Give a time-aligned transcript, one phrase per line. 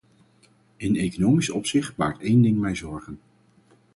[0.77, 3.19] In economisch opzicht baart één ding mij zorgen.